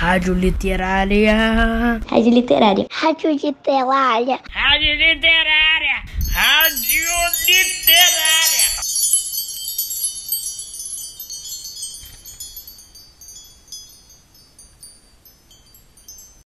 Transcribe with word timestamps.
Rádio 0.00 0.32
Literária. 0.32 2.00
Rádio 2.08 2.32
Literária. 2.32 2.86
Rádio 2.90 3.32
Literária. 3.32 4.40
Rádio 4.48 4.96
Literária. 4.96 6.02
Rádio 6.32 7.04
Literária. 7.46 8.66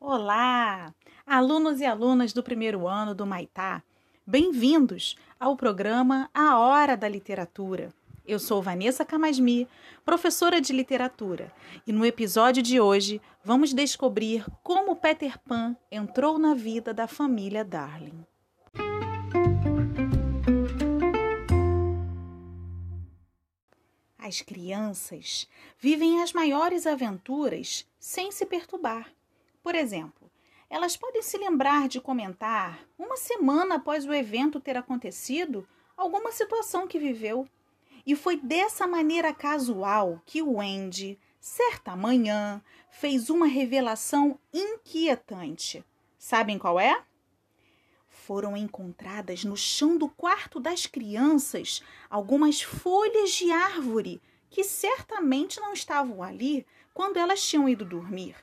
Olá, 0.00 0.95
alunos 1.27 1.79
e 1.79 1.84
alunas 1.84 2.32
do 2.32 2.43
primeiro 2.43 2.89
ano 2.89 3.14
do 3.14 3.27
Maitá. 3.27 3.82
Bem-vindos 4.27 5.14
ao 5.39 5.57
programa 5.57 6.30
A 6.32 6.59
Hora 6.59 6.96
da 6.96 7.07
Literatura. 7.07 7.93
Eu 8.25 8.39
sou 8.39 8.62
Vanessa 8.62 9.04
Camasmi, 9.04 9.66
professora 10.04 10.61
de 10.61 10.72
literatura, 10.72 11.52
e 11.84 11.93
no 11.93 12.07
episódio 12.07 12.62
de 12.62 12.80
hoje 12.80 13.21
vamos 13.45 13.75
descobrir 13.75 14.46
como 14.62 14.95
Peter 14.95 15.36
Pan 15.40 15.76
entrou 15.90 16.39
na 16.39 16.54
vida 16.54 16.95
da 16.95 17.08
família 17.08 17.64
Darling. 17.64 18.25
As 24.17 24.40
crianças 24.40 25.48
vivem 25.76 26.23
as 26.23 26.32
maiores 26.32 26.86
aventuras 26.86 27.84
sem 27.98 28.31
se 28.31 28.46
perturbar. 28.46 29.12
Por 29.64 29.75
exemplo, 29.75 30.31
elas 30.70 30.96
podem 30.96 31.23
se 31.23 31.36
lembrar 31.36 31.89
de 31.89 32.00
comentar, 32.00 32.86
uma 32.97 33.17
semana 33.17 33.75
após 33.75 34.06
o 34.06 34.14
evento 34.14 34.61
ter 34.61 34.77
acontecido, 34.77 35.67
alguma 35.97 36.31
situação 36.31 36.86
que 36.86 37.00
viveu. 37.00 37.48
E 38.05 38.16
foi 38.16 38.36
dessa 38.36 38.86
maneira 38.86 39.33
casual 39.33 40.20
que 40.27 40.42
o 40.42 40.61
Andy, 40.61 41.19
certa 41.41 41.94
manhã, 41.94 42.62
fez 42.91 43.30
uma 43.30 43.47
revelação 43.47 44.38
inquietante. 44.52 45.84
Sabem 46.19 46.58
qual 46.58 46.78
é? 46.78 47.02
Foram 48.09 48.56
encontradas 48.56 49.44
no 49.44 49.56
chão 49.56 49.97
do 49.97 50.09
quarto 50.09 50.61
das 50.61 50.86
crianças 50.86 51.83
algumas 52.09 52.62
folhas 52.62 53.31
de 53.31 53.50
árvore 53.50 54.20
que 54.50 54.62
certamente 54.62 55.59
não 55.61 55.72
estavam 55.72 56.22
ali 56.22 56.66
quando 56.92 57.16
elas 57.16 57.42
tinham 57.42 57.69
ido 57.69 57.84
dormir. 57.84 58.37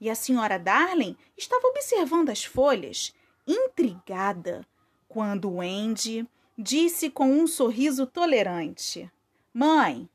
E 0.00 0.10
a 0.10 0.14
senhora 0.14 0.58
Darling 0.58 1.16
estava 1.36 1.66
observando 1.68 2.28
as 2.28 2.44
folhas, 2.44 3.14
intrigada, 3.46 4.66
quando 5.08 5.50
o 5.50 5.60
Andy 5.60 6.28
disse 6.56 7.10
com 7.10 7.30
um 7.30 7.46
sorriso 7.46 8.06
tolerante: 8.06 9.10
Mãe, 9.52 10.08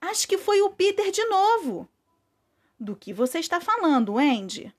acho 0.00 0.26
que 0.26 0.38
foi 0.38 0.60
o 0.62 0.70
Peter 0.70 1.10
de 1.10 1.24
novo. 1.26 1.88
Do 2.78 2.94
que 2.94 3.12
você 3.12 3.38
está 3.38 3.60
falando, 3.60 4.18
Andy? 4.18 4.72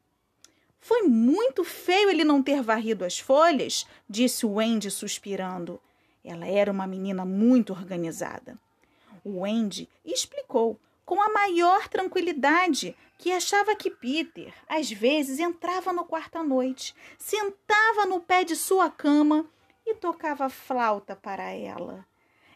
Foi 0.79 1.03
muito 1.03 1.63
feio 1.63 2.09
ele 2.09 2.23
não 2.23 2.41
ter 2.41 2.61
varrido 2.61 3.03
as 3.03 3.19
folhas, 3.19 3.85
disse 4.09 4.45
o 4.45 4.59
Andy 4.59 4.89
suspirando. 4.89 5.79
Ela 6.23 6.47
era 6.47 6.71
uma 6.71 6.87
menina 6.87 7.25
muito 7.25 7.73
organizada. 7.73 8.57
O 9.23 9.43
Andy 9.43 9.89
explicou 10.05 10.79
com 11.05 11.21
a 11.21 11.29
maior 11.29 11.87
tranquilidade 11.89 12.95
que 13.17 13.31
achava 13.31 13.75
que 13.75 13.89
Peter, 13.89 14.53
às 14.67 14.89
vezes, 14.89 15.39
entrava 15.39 15.91
no 15.91 16.05
quarto 16.05 16.37
à 16.37 16.43
noite, 16.43 16.95
sentava 17.17 18.05
no 18.05 18.21
pé 18.21 18.45
de 18.45 18.55
sua 18.55 18.89
cama 18.89 19.45
e 19.89 19.95
tocava 19.95 20.49
flauta 20.49 21.15
para 21.15 21.51
ela. 21.51 22.05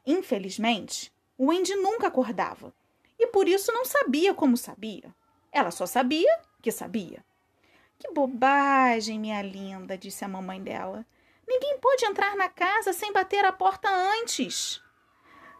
Infelizmente, 0.05 1.11
o 1.37 1.51
Andy 1.51 1.75
nunca 1.75 2.07
acordava 2.07 2.73
e 3.17 3.27
por 3.27 3.47
isso 3.47 3.71
não 3.71 3.85
sabia 3.85 4.33
como 4.33 4.55
sabia. 4.55 5.13
Ela 5.51 5.71
só 5.71 5.85
sabia 5.85 6.39
que 6.61 6.71
sabia. 6.71 7.23
Que 7.97 8.11
bobagem, 8.11 9.19
minha 9.19 9.41
linda, 9.41 9.97
disse 9.97 10.25
a 10.25 10.27
mamãe 10.27 10.61
dela. 10.61 11.05
Ninguém 11.47 11.77
pode 11.79 12.05
entrar 12.05 12.35
na 12.35 12.49
casa 12.49 12.93
sem 12.93 13.11
bater 13.11 13.45
a 13.45 13.51
porta 13.51 13.89
antes. 13.89 14.81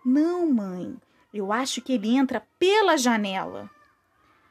Não, 0.05 0.45
mãe, 0.51 0.97
eu 1.33 1.51
acho 1.51 1.81
que 1.81 1.93
ele 1.93 2.15
entra 2.15 2.45
pela 2.59 2.97
janela. 2.97 3.69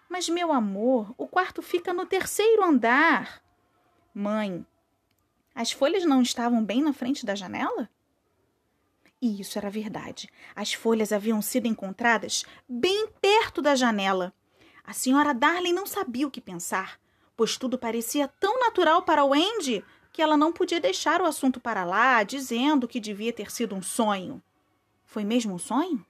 Mas, 0.09 0.29
meu 0.29 0.53
amor, 0.53 1.15
o 1.17 1.27
quarto 1.27 1.63
fica 1.63 1.93
no 1.93 2.07
terceiro 2.07 2.65
andar. 2.65 3.43
Mãe, 4.15 4.67
as 5.55 5.73
folhas 5.73 6.05
não 6.05 6.23
estavam 6.23 6.65
bem 6.65 6.83
na 6.83 6.93
frente 6.93 7.27
da 7.27 7.35
janela? 7.35 7.89
E 9.21 9.41
isso 9.41 9.57
era 9.57 9.71
verdade. 9.71 10.29
As 10.55 10.73
folhas 10.73 11.13
haviam 11.13 11.41
sido 11.41 11.67
encontradas 11.67 12.45
bem 12.69 13.09
perto 13.21 13.63
da 13.63 13.75
janela. 13.75 14.35
A 14.83 14.93
senhora 14.93 15.33
Darling 15.33 15.73
não 15.73 15.87
sabia 15.87 16.27
o 16.27 16.31
que 16.31 16.41
pensar, 16.41 16.99
pois 17.37 17.57
tudo 17.57 17.79
parecia 17.79 18.27
tão 18.27 18.59
natural 18.59 19.03
para 19.03 19.25
o 19.25 19.33
Andy 19.33 19.85
que 20.13 20.21
ela 20.21 20.37
não 20.37 20.53
podia 20.53 20.81
deixar 20.81 21.23
o 21.23 21.25
assunto 21.25 21.61
para 21.61 21.85
lá, 21.85 22.23
dizendo 22.23 22.89
que 22.89 23.01
devia 23.01 23.33
ter 23.33 23.51
sido 23.51 23.75
um 23.75 23.83
sonho. 23.83 24.43
Foi 25.05 25.25
mesmo 25.25 25.55
um 25.55 25.59
sonho? 25.59 26.05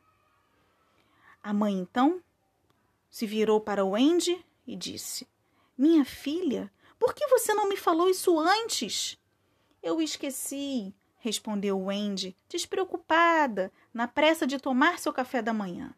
A 1.43 1.53
mãe 1.53 1.75
então 1.75 2.23
se 3.11 3.27
virou 3.27 3.61
para 3.61 3.85
o 3.85 3.95
Andy 3.95 4.45
e 4.67 4.75
disse: 4.75 5.29
Minha 5.77 6.05
filha, 6.05 6.73
por 6.99 7.15
que 7.15 7.27
você 7.27 7.53
não 7.53 7.69
me 7.69 7.77
falou 7.77 8.09
isso 8.09 8.39
antes? 8.41 9.19
Eu 9.83 10.01
esqueci, 10.01 10.95
respondeu 11.19 11.87
Wendy, 11.87 12.37
despreocupada, 12.49 13.73
na 13.93 14.07
pressa 14.07 14.47
de 14.47 14.59
tomar 14.59 14.99
seu 14.99 15.13
café 15.13 15.43
da 15.43 15.53
manhã. 15.53 15.93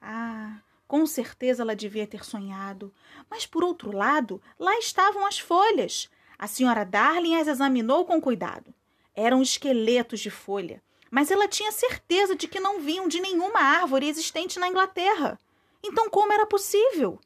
Ah, 0.00 0.60
com 0.86 1.04
certeza 1.06 1.62
ela 1.62 1.74
devia 1.74 2.06
ter 2.06 2.24
sonhado. 2.24 2.94
Mas, 3.28 3.46
por 3.46 3.64
outro 3.64 3.90
lado, 3.90 4.40
lá 4.58 4.78
estavam 4.78 5.26
as 5.26 5.38
folhas. 5.38 6.08
A 6.38 6.46
senhora 6.46 6.84
Darling 6.84 7.34
as 7.34 7.48
examinou 7.48 8.04
com 8.04 8.20
cuidado. 8.20 8.72
Eram 9.14 9.42
esqueletos 9.42 10.20
de 10.20 10.30
folha, 10.30 10.82
mas 11.10 11.30
ela 11.30 11.48
tinha 11.48 11.72
certeza 11.72 12.36
de 12.36 12.46
que 12.46 12.60
não 12.60 12.80
vinham 12.80 13.08
de 13.08 13.20
nenhuma 13.20 13.60
árvore 13.60 14.08
existente 14.08 14.58
na 14.58 14.68
Inglaterra. 14.68 15.38
Então, 15.82 16.08
como 16.08 16.32
era 16.32 16.46
possível? 16.46 17.20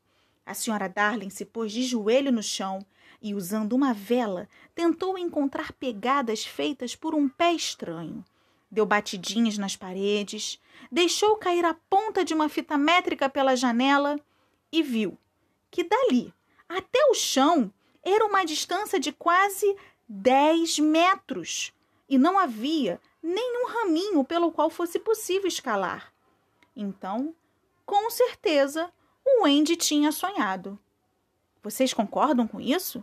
A 0.46 0.54
senhora 0.54 0.88
Darling 0.88 1.30
se 1.30 1.44
pôs 1.44 1.72
de 1.72 1.82
joelho 1.84 2.32
no 2.32 2.42
chão 2.42 2.84
e, 3.20 3.34
usando 3.34 3.72
uma 3.74 3.92
vela, 3.92 4.48
tentou 4.74 5.18
encontrar 5.18 5.72
pegadas 5.72 6.44
feitas 6.44 6.94
por 6.94 7.14
um 7.14 7.28
pé 7.28 7.52
estranho. 7.52 8.24
Deu 8.70 8.84
batidinhas 8.84 9.56
nas 9.56 9.76
paredes, 9.76 10.60
deixou 10.90 11.36
cair 11.36 11.64
a 11.64 11.74
ponta 11.88 12.24
de 12.24 12.34
uma 12.34 12.48
fita 12.48 12.76
métrica 12.76 13.28
pela 13.28 13.56
janela 13.56 14.18
e 14.72 14.82
viu 14.82 15.16
que 15.70 15.84
dali 15.84 16.32
até 16.68 17.04
o 17.10 17.14
chão 17.14 17.72
era 18.02 18.24
uma 18.26 18.44
distância 18.44 18.98
de 18.98 19.12
quase 19.12 19.76
dez 20.08 20.78
metros 20.78 21.72
e 22.08 22.18
não 22.18 22.38
havia 22.38 23.00
nenhum 23.22 23.66
raminho 23.68 24.24
pelo 24.24 24.52
qual 24.52 24.70
fosse 24.70 24.98
possível 24.98 25.48
escalar. 25.48 26.12
Então, 26.76 27.34
com 27.86 28.10
certeza, 28.10 28.92
o 29.24 29.44
Andy 29.44 29.76
tinha 29.76 30.12
sonhado. 30.12 30.78
Vocês 31.64 31.94
concordam 31.94 32.46
com 32.46 32.60
isso? 32.60 33.02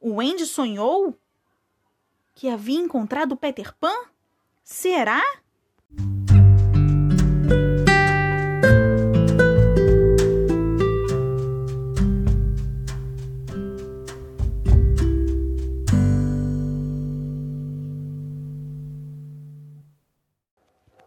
O 0.00 0.20
Andy 0.20 0.46
sonhou 0.46 1.18
que 2.36 2.48
havia 2.48 2.78
encontrado 2.78 3.36
Peter 3.36 3.74
Pan? 3.74 3.96
Será? 4.62 5.20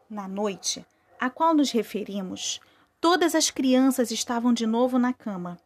Na 0.09 0.27
noite 0.27 0.85
a 1.17 1.29
qual 1.29 1.53
nos 1.53 1.71
referimos, 1.71 2.59
todas 2.99 3.33
as 3.35 3.49
crianças 3.49 4.11
estavam 4.11 4.51
de 4.51 4.67
novo 4.67 4.99
na 4.99 5.13
cama 5.13 5.57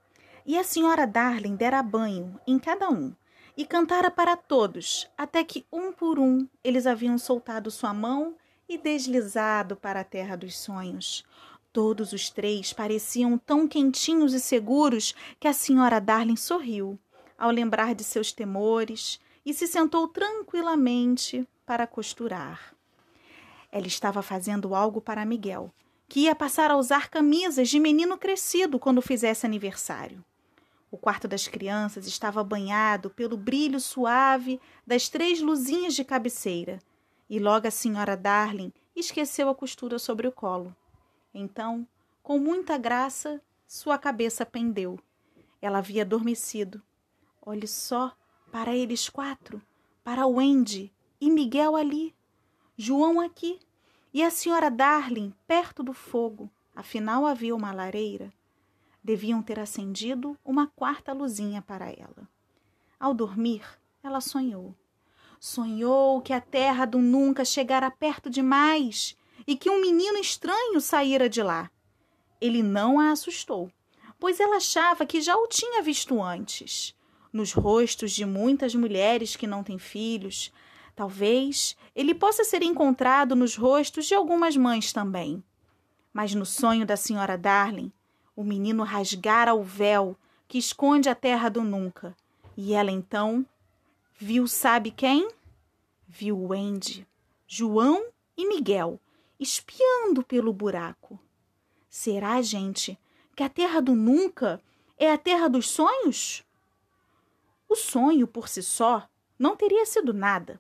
e 0.46 0.58
a 0.58 0.64
senhora 0.64 1.08
Darling 1.08 1.56
dera 1.56 1.82
banho 1.82 2.40
em 2.46 2.60
cada 2.60 2.90
um 2.90 3.14
e 3.56 3.66
cantara 3.66 4.10
para 4.10 4.36
todos, 4.36 5.08
até 5.18 5.44
que 5.44 5.66
um 5.72 5.92
por 5.92 6.20
um 6.20 6.48
eles 6.64 6.88
haviam 6.88 7.18
soltado 7.18 7.70
sua 7.70 7.94
mão 7.94 8.36
e 8.68 8.78
deslizado 8.78 9.76
para 9.76 10.00
a 10.02 10.04
terra 10.04 10.36
dos 10.36 10.58
sonhos. 10.58 11.24
Todos 11.72 12.14
os 12.14 12.30
três 12.30 12.74
pareciam 12.74 13.38
tão 13.38 13.68
quentinhos 13.68 14.34
e 14.34 14.40
seguros 14.40 15.16
que 15.40 15.48
a 15.48 15.54
senhora 15.54 16.00
Darling 16.00 16.36
sorriu 16.36 17.00
ao 17.38 17.52
lembrar 17.52 17.96
de 17.96 18.04
seus 18.04 18.32
temores 18.32 19.20
e 19.46 19.54
se 19.54 19.68
sentou 19.68 20.08
tranquilamente 20.08 21.48
para 21.66 21.88
costurar. 21.88 22.74
Ela 23.72 23.88
estava 23.88 24.22
fazendo 24.22 24.76
algo 24.76 25.02
para 25.02 25.26
Miguel, 25.26 25.74
que 26.08 26.22
ia 26.22 26.36
passar 26.36 26.70
a 26.70 26.78
usar 26.78 27.10
camisas 27.10 27.70
de 27.70 27.80
menino 27.80 28.18
crescido 28.18 28.78
quando 28.78 29.02
fizesse 29.02 29.46
aniversário. 29.46 30.24
O 30.94 30.98
quarto 31.00 31.28
das 31.28 31.48
crianças 31.48 32.06
estava 32.06 32.44
banhado 32.44 33.10
pelo 33.10 33.36
brilho 33.36 33.80
suave 33.80 34.62
das 34.86 35.10
três 35.10 35.42
luzinhas 35.42 35.96
de 35.96 36.04
cabeceira, 36.04 36.80
e 37.28 37.40
logo 37.40 37.68
a 37.68 37.72
senhora 37.72 38.16
Darling 38.16 38.72
esqueceu 38.96 39.50
a 39.50 39.56
costura 39.56 39.98
sobre 39.98 40.28
o 40.28 40.32
colo. 40.32 40.76
Então, 41.34 41.88
com 42.22 42.38
muita 42.38 42.78
graça, 42.78 43.42
sua 43.66 43.98
cabeça 43.98 44.46
pendeu. 44.46 45.00
ela 45.60 45.80
havia 45.80 46.04
adormecido. 46.04 46.80
Olhe 47.42 47.68
só 47.68 48.16
para 48.52 48.76
eles 48.76 49.10
quatro, 49.10 49.60
para 50.04 50.28
Wendy 50.28 50.94
e 51.20 51.32
Miguel 51.32 51.76
ali, 51.76 52.14
João 52.78 53.20
aqui 53.20 53.60
e 54.14 54.22
a 54.22 54.30
senhora 54.30 54.70
Darling 54.70 55.34
perto 55.48 55.82
do 55.82 55.92
fogo. 55.92 56.52
Afinal 56.76 57.26
havia 57.26 57.56
uma 57.56 57.74
lareira. 57.74 58.32
Deviam 59.04 59.42
ter 59.42 59.60
acendido 59.60 60.38
uma 60.46 60.68
quarta 60.68 61.12
luzinha 61.12 61.62
para 61.62 61.90
ela. 61.90 62.30
Ao 62.98 63.14
dormir, 63.14 63.64
ela 64.02 64.22
sonhou. 64.22 64.74
Sonhou 65.40 66.22
que 66.22 66.32
a 66.32 66.40
terra 66.40 66.86
do 66.86 67.00
nunca 67.00 67.44
chegara 67.44 67.92
perto 67.92 68.30
demais 68.30 69.18
e 69.46 69.58
que 69.58 69.70
um 69.70 69.82
menino 69.82 70.18
estranho 70.18 70.80
saíra 70.80 71.28
de 71.28 71.44
lá. 71.44 71.70
Ele 72.40 72.64
não 72.64 72.98
a 72.98 73.12
assustou, 73.12 73.70
pois 74.18 74.40
ela 74.40 74.56
achava 74.56 75.06
que 75.06 75.20
já 75.20 75.36
o 75.36 75.48
tinha 75.48 75.82
visto 75.82 76.22
antes. 76.22 76.96
Nos 77.34 77.52
rostos 77.52 78.14
de 78.14 78.26
muitas 78.26 78.74
mulheres 78.74 79.36
que 79.36 79.48
não 79.48 79.66
têm 79.66 79.78
filhos, 79.78 80.50
talvez 80.96 81.76
ele 81.94 82.16
possa 82.16 82.46
ser 82.46 82.64
encontrado 82.64 83.36
nos 83.36 83.58
rostos 83.58 84.06
de 84.06 84.16
algumas 84.16 84.56
mães 84.56 84.94
também. 84.94 85.44
Mas 86.14 86.34
no 86.34 86.46
sonho 86.46 86.86
da 86.86 86.96
senhora 86.96 87.38
Darling, 87.38 87.92
o 88.36 88.44
menino 88.44 88.84
rasgara 88.84 89.54
o 89.54 89.64
véu 89.64 90.18
que 90.48 90.58
esconde 90.58 91.10
a 91.10 91.16
terra 91.16 91.50
do 91.50 91.62
nunca, 91.62 92.16
e 92.56 92.74
ela 92.74 92.92
então 92.92 93.46
viu 94.20 94.48
sabe 94.48 94.92
quem? 94.92 95.30
Viu 96.08 96.50
Wendy, 96.50 97.08
João 97.48 98.06
e 98.38 98.48
Miguel 98.48 99.00
espiando 99.40 100.24
pelo 100.24 100.54
buraco. 100.54 101.20
Será, 101.90 102.42
gente, 102.42 102.98
que 103.36 103.44
a 103.44 103.50
terra 103.50 103.82
do 103.82 103.96
nunca 103.96 104.62
é 104.98 105.12
a 105.12 105.18
terra 105.18 105.48
dos 105.48 105.70
sonhos? 105.70 106.44
O 107.68 107.76
sonho 107.76 108.28
por 108.28 108.48
si 108.48 108.64
só 108.64 109.08
não 109.38 109.56
teria 109.56 109.86
sido 109.86 110.14
nada, 110.14 110.60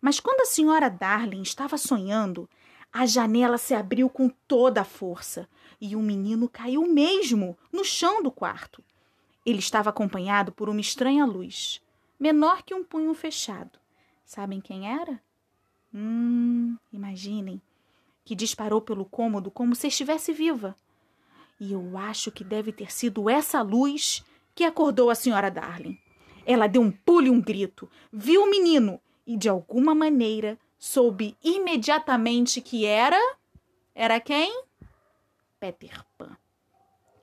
mas 0.00 0.18
quando 0.20 0.40
a 0.40 0.46
senhora 0.46 0.90
Darling 0.90 1.42
estava 1.42 1.78
sonhando, 1.78 2.48
a 2.94 3.06
janela 3.06 3.58
se 3.58 3.74
abriu 3.74 4.08
com 4.08 4.28
toda 4.46 4.82
a 4.82 4.84
força 4.84 5.48
e 5.80 5.96
o 5.96 6.00
menino 6.00 6.48
caiu 6.48 6.86
mesmo 6.86 7.58
no 7.72 7.84
chão 7.84 8.22
do 8.22 8.30
quarto. 8.30 8.84
Ele 9.44 9.58
estava 9.58 9.90
acompanhado 9.90 10.52
por 10.52 10.68
uma 10.68 10.80
estranha 10.80 11.26
luz, 11.26 11.82
menor 12.20 12.62
que 12.62 12.72
um 12.72 12.84
punho 12.84 13.12
fechado. 13.12 13.80
Sabem 14.24 14.60
quem 14.60 14.88
era? 14.88 15.20
Hum, 15.92 16.76
imaginem, 16.92 17.60
que 18.24 18.36
disparou 18.36 18.80
pelo 18.80 19.04
cômodo 19.04 19.50
como 19.50 19.74
se 19.74 19.88
estivesse 19.88 20.32
viva. 20.32 20.76
E 21.58 21.72
eu 21.72 21.98
acho 21.98 22.30
que 22.30 22.44
deve 22.44 22.72
ter 22.72 22.92
sido 22.92 23.28
essa 23.28 23.60
luz 23.60 24.24
que 24.54 24.62
acordou 24.62 25.10
a 25.10 25.16
senhora 25.16 25.50
Darling. 25.50 25.98
Ela 26.46 26.68
deu 26.68 26.80
um 26.80 26.92
pulo 26.92 27.26
e 27.26 27.30
um 27.30 27.40
grito, 27.40 27.90
viu 28.12 28.44
o 28.44 28.50
menino 28.50 29.00
e, 29.26 29.36
de 29.36 29.48
alguma 29.48 29.96
maneira, 29.96 30.56
soube 30.84 31.34
imediatamente 31.42 32.60
que 32.60 32.84
era. 32.84 33.18
Era 33.94 34.20
quem? 34.20 34.64
Peter 35.58 36.04
Pan. 36.18 36.36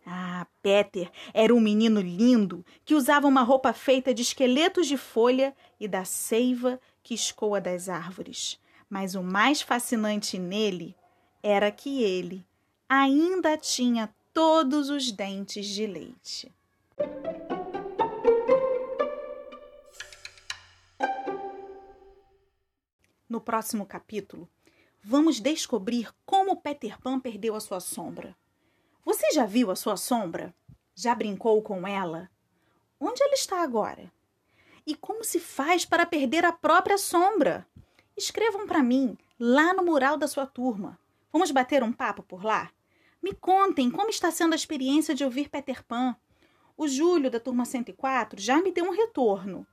Ah, 0.04 0.48
Peter 0.64 1.12
era 1.32 1.54
um 1.54 1.60
menino 1.60 2.02
lindo 2.02 2.66
que 2.84 2.96
usava 2.96 3.28
uma 3.28 3.44
roupa 3.44 3.72
feita 3.72 4.16
de 4.16 4.24
esqueletos 4.24 4.88
de 4.88 4.98
folha 4.98 5.56
e 5.80 5.88
da 5.88 6.04
seiva 6.04 6.82
que 7.04 7.14
escoa 7.14 7.62
das 7.62 7.88
árvores. 7.88 8.60
Mas 8.90 9.14
o 9.14 9.22
mais 9.22 9.62
fascinante 9.62 10.40
nele 10.40 10.96
era 11.44 11.72
que 11.72 12.02
ele 12.02 12.44
ainda 12.90 13.56
tinha 13.60 14.12
todos 14.34 14.90
os 14.90 15.12
dentes 15.12 15.68
de 15.68 15.86
leite. 15.86 16.52
No 23.32 23.40
próximo 23.40 23.86
capítulo, 23.86 24.46
vamos 25.02 25.40
descobrir 25.40 26.14
como 26.26 26.58
Peter 26.58 27.00
Pan 27.00 27.18
perdeu 27.18 27.56
a 27.56 27.62
sua 27.62 27.80
sombra. 27.80 28.36
Você 29.06 29.32
já 29.32 29.46
viu 29.46 29.72
a 29.72 29.76
sua 29.78 29.96
sombra? 29.96 30.54
Já 30.94 31.16
brincou 31.16 31.62
com 31.62 31.88
ela? 31.88 32.30
Onde 33.00 33.24
ela 33.24 33.34
está 33.34 33.64
agora? 33.64 34.12
E 34.86 34.94
como 34.96 35.24
se 35.24 35.40
faz 35.40 35.86
para 35.86 36.06
perder 36.06 36.44
a 36.44 36.52
própria 36.52 36.98
sombra? 36.98 37.66
Escrevam 38.18 38.68
para 38.68 38.84
mim 38.84 39.18
lá 39.40 39.74
no 39.74 39.86
mural 39.86 40.18
da 40.18 40.28
sua 40.28 40.46
turma. 40.46 41.00
Vamos 41.32 41.52
bater 41.52 41.84
um 41.84 41.94
papo 41.94 42.24
por 42.24 42.44
lá? 42.44 42.70
Me 43.24 43.34
contem 43.34 43.90
como 43.90 44.10
está 44.10 44.30
sendo 44.30 44.52
a 44.52 44.58
experiência 44.58 45.16
de 45.16 45.24
ouvir 45.24 45.48
Peter 45.48 45.86
Pan. 45.86 46.18
O 46.76 46.86
Júlio, 46.86 47.32
da 47.32 47.40
turma 47.40 47.64
104, 47.64 48.42
já 48.42 48.62
me 48.62 48.74
deu 48.74 48.84
um 48.84 48.92
retorno. 48.92 49.66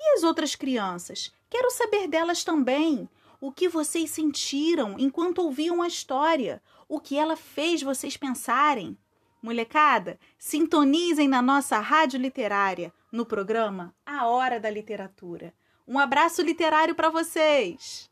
E 0.00 0.16
as 0.16 0.24
outras 0.24 0.56
crianças? 0.56 1.32
Quero 1.54 1.70
saber 1.70 2.08
delas 2.08 2.42
também. 2.42 3.08
O 3.40 3.52
que 3.52 3.68
vocês 3.68 4.10
sentiram 4.10 4.96
enquanto 4.98 5.38
ouviam 5.38 5.82
a 5.82 5.86
história? 5.86 6.60
O 6.88 6.98
que 6.98 7.16
ela 7.16 7.36
fez 7.36 7.80
vocês 7.80 8.16
pensarem? 8.16 8.98
Molecada, 9.40 10.18
sintonizem 10.36 11.28
na 11.28 11.40
nossa 11.40 11.78
rádio 11.78 12.18
literária, 12.18 12.92
no 13.12 13.24
programa 13.24 13.94
A 14.04 14.26
Hora 14.26 14.58
da 14.58 14.68
Literatura. 14.68 15.54
Um 15.86 15.96
abraço 15.96 16.42
literário 16.42 16.96
para 16.96 17.08
vocês! 17.08 18.10